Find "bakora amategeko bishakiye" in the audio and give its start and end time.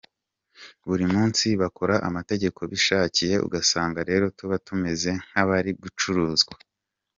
1.61-3.35